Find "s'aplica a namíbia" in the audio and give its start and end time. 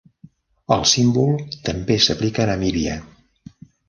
2.05-2.97